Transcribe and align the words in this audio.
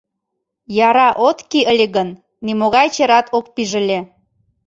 —Яра 0.87 1.09
от 1.27 1.37
кий 1.49 1.65
ыле 1.73 1.87
гын, 1.95 2.09
нимогай 2.45 2.87
черат 2.95 3.27
ок 3.37 3.45
пиж 3.55 3.71
ыле. 3.81 3.99